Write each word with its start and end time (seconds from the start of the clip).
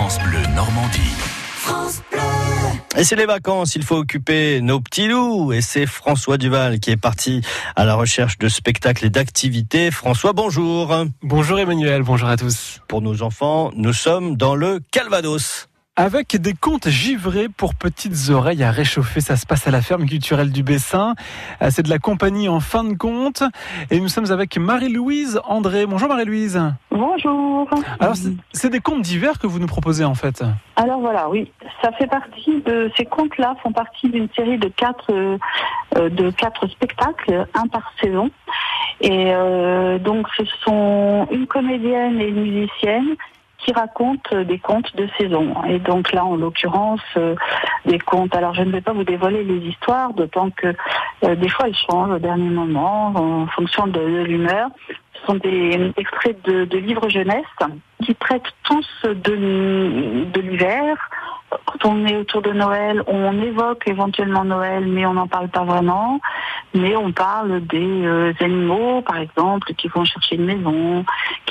France 0.00 0.18
Bleu 0.20 0.40
Normandie. 0.56 1.14
Et 2.96 3.04
c'est 3.04 3.16
les 3.16 3.26
vacances, 3.26 3.74
il 3.74 3.82
faut 3.82 3.96
occuper 3.96 4.62
nos 4.62 4.80
petits 4.80 5.08
loups. 5.08 5.52
Et 5.52 5.60
c'est 5.60 5.84
François 5.84 6.38
Duval 6.38 6.80
qui 6.80 6.90
est 6.90 6.96
parti 6.96 7.42
à 7.76 7.84
la 7.84 7.96
recherche 7.96 8.38
de 8.38 8.48
spectacles 8.48 9.04
et 9.04 9.10
d'activités. 9.10 9.90
François, 9.90 10.32
bonjour. 10.32 11.04
Bonjour 11.22 11.58
Emmanuel, 11.58 12.02
bonjour 12.02 12.30
à 12.30 12.38
tous. 12.38 12.80
Pour 12.88 13.02
nos 13.02 13.20
enfants, 13.20 13.72
nous 13.74 13.92
sommes 13.92 14.38
dans 14.38 14.54
le 14.54 14.80
Calvados. 14.90 15.68
Avec 15.96 16.36
des 16.36 16.54
contes 16.54 16.88
givrés 16.88 17.48
pour 17.54 17.74
petites 17.74 18.30
oreilles 18.30 18.62
à 18.62 18.70
réchauffer, 18.70 19.20
ça 19.20 19.36
se 19.36 19.44
passe 19.44 19.66
à 19.66 19.72
la 19.72 19.82
ferme 19.82 20.06
culturelle 20.06 20.52
du 20.52 20.62
Bessin. 20.62 21.14
Euh, 21.60 21.66
C'est 21.70 21.82
de 21.82 21.90
la 21.90 21.98
compagnie 21.98 22.48
en 22.48 22.60
fin 22.60 22.84
de 22.84 22.94
compte. 22.94 23.42
Et 23.90 23.98
nous 24.00 24.08
sommes 24.08 24.30
avec 24.30 24.56
Marie-Louise 24.56 25.40
André. 25.46 25.86
Bonjour 25.86 26.08
Marie-Louise. 26.08 26.58
Bonjour. 26.92 27.68
Alors, 27.98 28.14
c'est- 28.52 28.70
des 28.70 28.80
contes 28.80 29.02
divers 29.02 29.38
que 29.40 29.48
vous 29.48 29.58
nous 29.58 29.66
proposez 29.66 30.04
en 30.04 30.14
fait. 30.14 30.42
Alors 30.76 31.00
voilà, 31.00 31.28
oui, 31.28 31.50
ça 31.82 31.90
fait 31.92 32.06
partie 32.06 32.62
de 32.64 32.90
ces 32.96 33.04
contes-là 33.04 33.56
font 33.62 33.72
partie 33.72 34.08
d'une 34.08 34.28
série 34.34 34.58
de 34.58 34.68
quatre 34.68 35.10
euh, 35.12 35.36
de 36.08 36.30
quatre 36.30 36.68
spectacles, 36.68 37.46
un 37.52 37.66
par 37.66 37.92
saison. 38.00 38.30
Et 39.00 39.32
euh, 39.34 39.98
donc 39.98 40.28
ce 40.36 40.44
sont 40.64 41.26
une 41.32 41.46
comédienne 41.48 42.20
et 42.20 42.28
une 42.28 42.42
musicienne 42.42 43.16
qui 43.64 43.72
racontent 43.72 44.42
des 44.42 44.58
contes 44.58 44.94
de 44.96 45.08
saison. 45.18 45.54
Et 45.68 45.78
donc 45.78 46.12
là, 46.12 46.24
en 46.24 46.36
l'occurrence, 46.36 47.00
euh, 47.16 47.34
des 47.84 47.98
contes. 47.98 48.34
Alors 48.34 48.54
je 48.54 48.62
ne 48.62 48.70
vais 48.70 48.80
pas 48.80 48.92
vous 48.92 49.04
dévoiler 49.04 49.44
les 49.44 49.58
histoires, 49.68 50.12
d'autant 50.12 50.50
que 50.50 50.74
euh, 51.24 51.34
des 51.34 51.48
fois 51.48 51.66
elles 51.66 51.76
changent 51.76 52.12
au 52.12 52.18
dernier 52.18 52.48
moment 52.48 53.12
en 53.14 53.46
fonction 53.48 53.86
de, 53.86 54.00
de 54.00 54.22
l'humeur. 54.24 54.68
Ce 55.14 55.26
sont 55.26 55.34
des 55.34 55.92
extraits 55.96 56.42
de, 56.44 56.64
de 56.64 56.78
livres 56.78 57.08
jeunesse 57.08 57.44
qui 58.02 58.14
traitent 58.14 58.52
tous 58.62 58.88
de, 59.04 60.24
de 60.32 60.40
l'hiver. 60.40 60.96
Quand 61.66 61.84
on 61.84 62.06
est 62.06 62.16
autour 62.16 62.42
de 62.42 62.52
Noël, 62.52 63.02
on 63.08 63.32
évoque 63.42 63.82
éventuellement 63.88 64.44
Noël, 64.44 64.86
mais 64.86 65.04
on 65.04 65.14
n'en 65.14 65.26
parle 65.26 65.48
pas 65.48 65.64
vraiment. 65.64 66.20
Mais 66.74 66.94
on 66.96 67.10
parle 67.10 67.60
des 67.66 68.06
euh, 68.06 68.32
animaux, 68.40 69.02
par 69.02 69.18
exemple, 69.18 69.74
qui 69.74 69.88
vont 69.88 70.04
chercher 70.04 70.36
une 70.36 70.44
maison, 70.44 71.04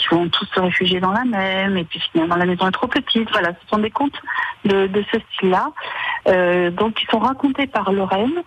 vont 0.09 0.29
tous 0.29 0.45
se 0.53 0.59
réfugier 0.59 0.99
dans 0.99 1.11
la 1.11 1.25
même, 1.25 1.77
et 1.77 1.83
puis 1.83 1.99
finalement 2.11 2.35
la 2.35 2.45
maison 2.45 2.67
est 2.67 2.71
trop 2.71 2.87
petite. 2.87 3.29
Voilà, 3.31 3.49
ce 3.49 3.67
sont 3.69 3.81
des 3.81 3.91
contes 3.91 4.19
de, 4.65 5.03
ce 5.11 5.19
style-là, 5.19 5.71
euh, 6.27 6.69
donc 6.71 6.95
qui 6.95 7.05
sont 7.07 7.19
racontés 7.19 7.67
par 7.67 7.91
Lorraine. 7.91 8.43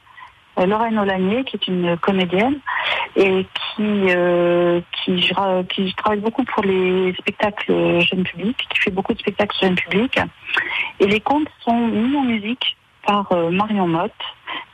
Euh, 0.59 0.67
Lorraine 0.67 0.99
Olanier, 0.99 1.45
qui 1.45 1.57
est 1.57 1.67
une 1.67 1.97
comédienne 1.97 2.59
et 3.17 3.47
qui 3.55 4.11
euh, 4.11 4.81
qui, 5.05 5.33
qui 5.71 5.95
travaille 5.95 6.21
beaucoup 6.21 6.45
pour 6.45 6.63
les 6.63 7.15
spectacles 7.19 8.01
jeunes 8.01 8.25
publics, 8.25 8.59
qui 8.69 8.81
fait 8.81 8.91
beaucoup 8.91 9.15
de 9.15 9.19
spectacles 9.19 9.57
jeunes 9.61 9.77
publics. 9.77 10.19
Et 11.01 11.07
les 11.07 11.21
contes 11.21 11.49
sont 11.61 11.87
mis 11.89 12.17
en 12.17 12.25
musique 12.25 12.77
par 13.07 13.33
euh, 13.33 13.51
Marion 13.51 13.89
Motte, 13.89 14.13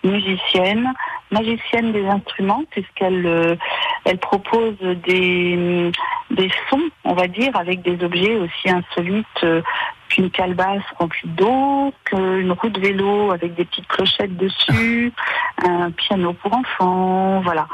musicienne, 0.03 0.93
magicienne 1.31 1.93
des 1.93 2.07
instruments, 2.07 2.65
puisqu'elle 2.71 3.59
elle 4.05 4.19
propose 4.19 4.77
des 4.81 5.93
des 6.31 6.51
sons, 6.69 6.91
on 7.05 7.15
va 7.15 7.27
dire, 7.27 7.57
avec 7.57 7.83
des 7.83 8.03
objets 8.05 8.37
aussi 8.37 8.71
insolites 8.71 9.27
euh, 9.45 9.63
qu'une 10.09 10.31
calebasse 10.31 10.83
remplie 10.99 11.29
d'eau, 11.29 11.93
qu'une 12.05 12.53
roue 12.53 12.69
de 12.69 12.81
vélo 12.81 13.33
avec 13.33 13.55
des 13.55 13.65
petites 13.65 13.89
clochettes 13.89 14.37
dessus, 14.37 15.13
un 15.65 15.91
piano 15.91 16.33
pour 16.35 16.53
enfants, 16.55 17.41
voilà. 17.41 17.67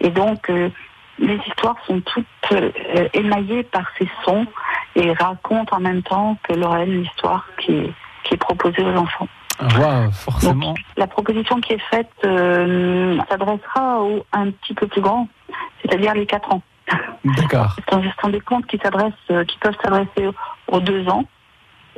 Et 0.00 0.10
donc, 0.10 0.50
euh, 0.50 0.70
les 1.18 1.38
histoires 1.46 1.76
sont 1.86 2.00
toutes 2.00 2.26
euh, 2.52 2.70
émaillées 3.12 3.62
par 3.62 3.84
ces 3.98 4.08
sons 4.24 4.46
et 4.96 5.12
racontent 5.12 5.76
en 5.76 5.80
même 5.80 6.02
temps 6.02 6.36
que 6.42 6.54
Lorraine 6.54 7.02
l'histoire 7.02 7.46
qui 7.58 7.72
est, 7.72 7.92
qui 8.24 8.34
est 8.34 8.38
proposée 8.38 8.82
aux 8.82 8.96
enfants. 8.96 9.28
Waouh, 9.78 10.10
forcément. 10.12 10.74
La 10.96 11.06
proposition 11.06 11.60
qui 11.60 11.74
est 11.74 11.82
faite 11.90 12.10
euh, 12.24 13.18
s'adressera 13.28 14.00
aux 14.00 14.24
un 14.32 14.50
petit 14.50 14.72
peu 14.72 14.86
plus 14.86 15.02
grands, 15.02 15.28
c'est-à-dire 15.82 16.14
les 16.14 16.26
4 16.26 16.52
ans. 16.52 16.62
D'accord. 17.24 17.76
Ce 17.76 17.82
sont- 17.92 18.02
ce 18.02 18.08
sont 18.22 18.28
des 18.30 18.40
contes 18.40 18.66
qui 18.66 18.78
s'adressent, 18.78 19.12
euh, 19.30 19.44
qui 19.44 19.58
peuvent 19.58 19.76
s'adresser 19.82 20.28
aux 20.68 20.80
2 20.80 21.08
ans 21.08 21.24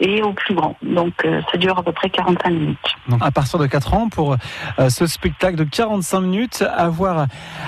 et 0.05 0.21
aux 0.21 0.33
plus 0.33 0.55
grands. 0.55 0.77
Donc, 0.83 1.15
euh, 1.25 1.41
ça 1.51 1.57
dure 1.59 1.79
à 1.79 1.83
peu 1.83 1.93
près 1.93 2.11
45 2.11 2.51
minutes. 2.51 2.79
Donc, 3.09 3.21
à 3.23 3.31
partir 3.31 3.59
de 3.61 3.67
4 3.67 3.95
ans, 3.95 4.09
pour 4.09 4.37
euh, 4.79 4.91
ce 4.91 5.07
spectacle 5.07 5.57
de 5.57 5.65
45 5.65 6.21
minutes, 6.21 6.65
à 6.77 6.89
voir 6.89 7.27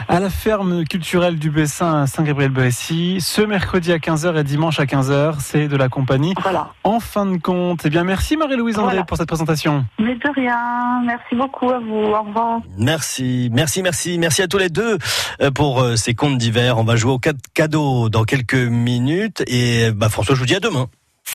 à 0.09 0.21
la 0.21 0.31
ferme 0.31 0.85
culturelle 0.85 1.39
du 1.39 1.51
Bessin 1.51 2.03
à 2.03 2.07
Saint-Gabriel-Bessy, 2.09 3.19
ce 3.21 3.41
mercredi 3.43 3.93
à 3.93 3.99
15h 3.99 4.37
et 4.39 4.43
dimanche 4.45 4.81
à 4.81 4.85
15h, 4.85 5.37
c'est 5.39 5.69
de 5.69 5.77
la 5.77 5.89
compagnie. 5.89 6.35
Voilà. 6.43 6.71
En 6.83 6.99
fin 7.01 7.25
de 7.27 7.37
compte, 7.39 7.83
eh 7.85 7.91
bien, 7.91 8.03
merci 8.05 8.37
Marie-Louise 8.37 8.79
André 8.79 8.91
Voilà. 8.93 9.05
pour 9.05 9.17
cette 9.17 9.29
présentation. 9.29 9.85
Mais 10.01 10.17
de 10.17 10.29
rien. 10.35 11.03
Merci 11.07 11.37
beaucoup 11.37 11.71
à 11.71 11.79
vous. 11.79 11.95
Au 12.13 12.23
revoir. 12.23 12.59
Merci, 12.79 13.49
merci, 13.53 13.83
merci, 13.83 14.19
merci 14.19 14.43
à 14.43 14.49
tous 14.49 14.59
les 14.59 14.71
deux 14.71 14.99
euh, 15.41 15.51
pour 15.53 15.85
ces 15.97 16.15
contes 16.15 16.39
d'hiver. 16.39 16.79
On 16.79 16.85
va 16.85 16.97
jouer 16.97 17.13
au 17.13 17.19
cade- 17.19 17.39
cadeau 17.55 18.09
dans 18.09 18.25
quelques 18.25 18.55
minutes. 18.55 19.43
Et 19.47 19.91
bah, 19.93 20.09
François, 20.09 20.35
je 20.35 20.41
vous 20.41 20.47
dis 20.47 20.57
à 20.57 20.61
demain. 20.61 20.89